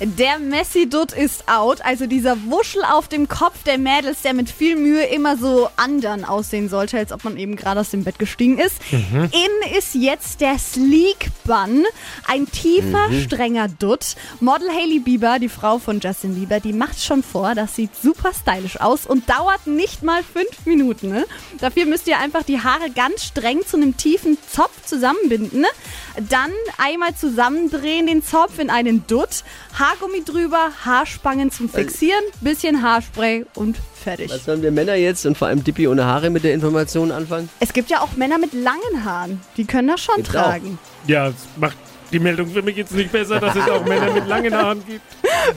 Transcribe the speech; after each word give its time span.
Der 0.00 0.38
Messi-Dutt 0.38 1.12
ist 1.12 1.48
out, 1.48 1.82
also 1.84 2.06
dieser 2.06 2.36
Wuschel 2.44 2.82
auf 2.84 3.08
dem 3.08 3.28
Kopf 3.28 3.62
der 3.64 3.78
Mädels, 3.78 4.22
der 4.22 4.32
mit 4.32 4.50
viel 4.50 4.76
Mühe 4.76 5.04
immer 5.04 5.36
so 5.36 5.68
andern 5.76 6.24
aussehen 6.24 6.68
sollte, 6.68 6.98
als 6.98 7.12
ob 7.12 7.24
man 7.24 7.36
eben 7.36 7.56
gerade 7.56 7.80
aus 7.80 7.90
dem 7.90 8.04
Bett 8.04 8.18
gestiegen 8.18 8.58
ist. 8.58 8.76
In 8.90 9.76
ist 9.76 9.94
jetzt 9.94 10.40
der 10.40 10.58
Sleek 10.58 11.30
Bun, 11.44 11.84
ein 12.26 12.50
tiefer, 12.50 13.08
strenger 13.24 13.68
Dutt. 13.68 14.16
Model 14.40 14.70
Hailey 14.70 15.00
Bieber, 15.00 15.38
die 15.38 15.48
Frau 15.48 15.78
von 15.78 16.00
Justin 16.00 16.34
Bieber, 16.34 16.60
die 16.60 16.72
macht 16.72 17.02
schon 17.02 17.22
vor, 17.22 17.54
das 17.54 17.76
sieht 17.76 17.90
super 18.00 18.32
stylisch 18.32 18.80
aus 18.80 19.06
und 19.06 19.28
dauert 19.28 19.66
nicht 19.66 20.02
mal 20.02 20.22
fünf 20.22 20.66
Minuten. 20.66 21.10
Ne? 21.10 21.26
Dafür 21.60 21.86
müsst 21.86 22.06
ihr 22.08 22.18
einfach 22.18 22.42
die 22.42 22.60
Haare 22.60 22.90
ganz 22.90 23.24
streng 23.24 23.60
zu 23.66 23.76
einem 23.76 23.96
tiefen 23.96 24.38
Zopf 24.50 24.84
zusammenbinden. 24.84 25.60
Ne? 25.60 25.68
Dann 26.28 26.50
einmal 26.78 27.14
zusammendrehen 27.14 28.06
den 28.06 28.24
Zopf 28.24 28.58
in 28.58 28.70
einen 28.70 29.06
Dutt, 29.06 29.44
Haargummi 29.82 30.22
drüber, 30.22 30.70
Haarspangen 30.84 31.50
zum 31.50 31.68
Fixieren, 31.68 32.22
bisschen 32.40 32.82
Haarspray 32.82 33.46
und 33.56 33.76
fertig. 34.00 34.30
Was 34.30 34.44
sollen 34.44 34.62
wir 34.62 34.70
Männer 34.70 34.94
jetzt 34.94 35.26
und 35.26 35.36
vor 35.36 35.48
allem 35.48 35.64
Dippi 35.64 35.88
ohne 35.88 36.04
Haare 36.04 36.30
mit 36.30 36.44
der 36.44 36.54
Information 36.54 37.10
anfangen? 37.10 37.48
Es 37.58 37.72
gibt 37.72 37.90
ja 37.90 38.00
auch 38.00 38.12
Männer 38.12 38.38
mit 38.38 38.52
langen 38.52 39.04
Haaren, 39.04 39.40
die 39.56 39.64
können 39.64 39.88
das 39.88 40.00
schon 40.00 40.14
Gibt's 40.18 40.30
tragen. 40.30 40.78
Ja, 41.08 41.30
es 41.30 41.34
macht 41.56 41.76
die 42.12 42.18
Meldung 42.18 42.48
für 42.48 42.62
mich 42.62 42.76
jetzt 42.76 42.92
nicht 42.94 43.10
besser, 43.10 43.40
dass 43.40 43.56
es 43.56 43.68
auch 43.68 43.84
Männer 43.84 44.12
mit 44.12 44.26
langen 44.28 44.54
Haaren 44.54 44.82
gibt. 44.86 45.00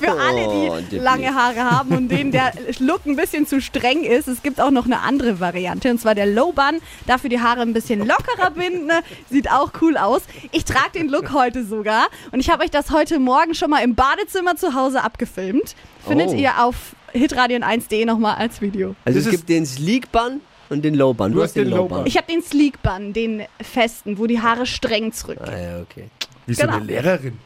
Für 0.00 0.10
alle, 0.12 0.46
Oh, 0.46 0.76
die 0.78 0.84
Dippi. 0.90 1.02
lange 1.04 1.34
Haare 1.34 1.60
haben 1.70 1.96
und 1.96 2.08
denen 2.08 2.32
der 2.32 2.52
Look 2.80 3.06
ein 3.06 3.16
bisschen 3.16 3.46
zu 3.46 3.60
streng 3.60 4.02
ist. 4.04 4.28
Es 4.28 4.42
gibt 4.42 4.60
auch 4.60 4.70
noch 4.70 4.84
eine 4.84 5.00
andere 5.00 5.40
Variante 5.40 5.90
und 5.90 6.00
zwar 6.00 6.14
der 6.14 6.26
Low 6.26 6.52
Bun. 6.52 6.80
Dafür 7.06 7.30
die 7.30 7.40
Haare 7.40 7.60
ein 7.62 7.72
bisschen 7.72 8.06
lockerer 8.06 8.50
binden. 8.50 8.86
ne? 8.86 9.00
Sieht 9.30 9.50
auch 9.50 9.72
cool 9.80 9.96
aus. 9.96 10.22
Ich 10.52 10.64
trage 10.64 10.90
den 10.96 11.08
Look 11.08 11.32
heute 11.32 11.64
sogar 11.64 12.08
und 12.32 12.40
ich 12.40 12.50
habe 12.50 12.64
euch 12.64 12.70
das 12.70 12.90
heute 12.90 13.18
Morgen 13.18 13.54
schon 13.54 13.70
mal 13.70 13.82
im 13.82 13.94
Badezimmer 13.94 14.56
zu 14.56 14.74
Hause 14.74 15.02
abgefilmt. 15.02 15.74
Findet 16.06 16.28
Oh. 16.30 16.34
ihr 16.34 16.62
auf 16.64 16.94
hitradion1.de 17.14 18.04
nochmal 18.04 18.36
als 18.36 18.60
Video. 18.60 18.94
Also 19.04 19.18
Das 19.18 19.26
es 19.26 19.30
gibt 19.32 19.48
den 19.48 19.64
Sleek 19.66 20.10
Bun 20.12 20.40
und 20.68 20.84
den 20.84 20.94
Low 20.94 21.14
Bun. 21.14 21.32
Du, 21.32 21.42
hast 21.42 21.54
den, 21.54 21.70
Low 21.70 21.86
Bun. 21.86 22.02
Ich 22.06 22.16
habe 22.16 22.26
den 22.30 22.42
Sleek 22.42 22.82
Bun, 22.82 23.12
den 23.12 23.42
festen, 23.62 24.18
wo 24.18 24.26
die 24.26 24.40
Haare 24.40 24.66
streng 24.66 25.12
zurückgehen. 25.12 25.48
ah 25.48 25.60
ja, 25.60 25.80
okay. 25.80 26.08
Wie 26.50 26.54
so 26.54 26.62
Genau. 26.62 26.74
eine 26.76 26.84
Lehrerin. 26.86 27.38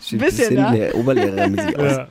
Sieht 0.00 0.20
Bisschen, 0.20 0.58
ein 0.58 0.72
ne? 0.72 0.78
mehr 0.78 0.94
Oberlehrermäßig 0.94 1.78
aus. 1.78 1.92
Ja. 1.92 2.08